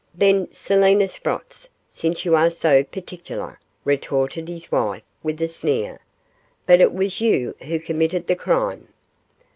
'Then 0.15 0.51
Selina 0.51 1.07
Sprotts, 1.07 1.69
since 1.87 2.25
you 2.25 2.35
are 2.35 2.49
so 2.49 2.83
particular,' 2.83 3.59
retorted 3.85 4.47
his 4.47 4.71
wife, 4.71 5.03
with 5.21 5.39
a 5.39 5.47
sneer; 5.47 5.99
'but 6.65 6.81
it 6.81 6.91
was 6.91 7.21
you 7.21 7.53
who 7.65 7.77
committed 7.79 8.25
the 8.25 8.35
crime. 8.35 8.87